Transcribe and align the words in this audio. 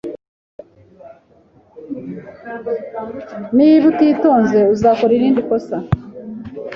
Niba 3.57 3.83
utitonze, 3.91 4.59
uzakora 4.73 5.11
irindi 5.17 5.41
kosa 5.49 5.77